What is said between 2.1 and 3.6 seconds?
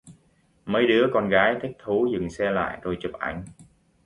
dừng xe lại rồi chụp ảnh